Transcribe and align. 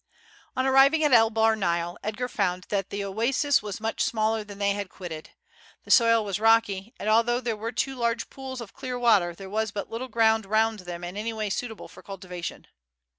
On 0.57 0.65
arriving 0.65 1.03
at 1.03 1.13
El 1.13 1.29
Bahr 1.29 1.55
Nile 1.55 1.95
Edgar 2.03 2.27
found 2.27 2.63
that 2.69 2.89
the 2.89 3.03
oasis 3.05 3.61
was 3.61 3.79
much 3.79 4.01
smaller 4.01 4.39
than 4.43 4.57
that 4.57 4.65
they 4.65 4.71
had 4.71 4.89
quitted. 4.89 5.29
The 5.83 5.91
soil 5.91 6.25
was 6.25 6.39
rocky, 6.39 6.95
and 6.99 7.07
although 7.07 7.39
there 7.39 7.55
were 7.55 7.71
two 7.71 7.95
large 7.95 8.27
pools 8.31 8.61
of 8.61 8.73
clear 8.73 8.97
water 8.97 9.35
there 9.35 9.47
was 9.47 9.69
but 9.69 9.91
little 9.91 10.07
ground 10.07 10.47
round 10.47 10.79
them 10.79 11.03
in 11.03 11.17
any 11.17 11.33
way 11.33 11.51
suitable 11.51 11.87
for 11.87 12.01
cultivation. 12.01 12.65